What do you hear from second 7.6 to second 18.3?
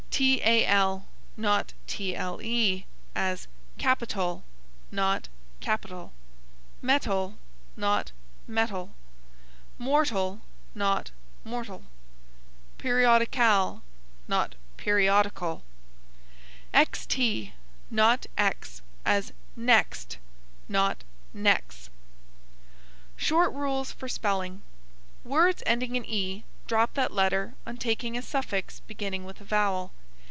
not mettle; mortal, not mortle; periodical, not periodicle. xt, not